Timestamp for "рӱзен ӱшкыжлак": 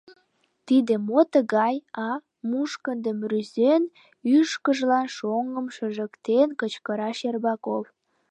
3.29-5.07